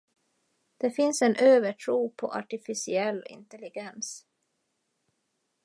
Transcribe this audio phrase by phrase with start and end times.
[0.77, 4.25] Det finns en övertro på artificiell intelligens